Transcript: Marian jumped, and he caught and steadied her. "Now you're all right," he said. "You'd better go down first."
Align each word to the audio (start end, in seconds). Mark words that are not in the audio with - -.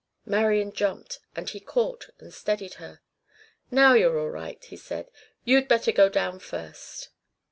Marian 0.25 0.73
jumped, 0.73 1.19
and 1.35 1.47
he 1.51 1.59
caught 1.59 2.09
and 2.17 2.33
steadied 2.33 2.73
her. 2.81 3.01
"Now 3.69 3.93
you're 3.93 4.17
all 4.17 4.31
right," 4.31 4.63
he 4.65 4.75
said. 4.75 5.11
"You'd 5.45 5.67
better 5.67 5.91
go 5.91 6.09
down 6.09 6.39
first." 6.39 7.09